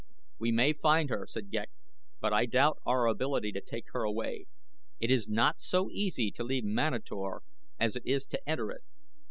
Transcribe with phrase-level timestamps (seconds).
[0.39, 1.69] "We may find her," said Ghek;
[2.19, 4.47] "but I doubt our ability to take her away.
[4.99, 7.43] It is not so easy to leave Manator
[7.79, 8.81] as it is to enter it.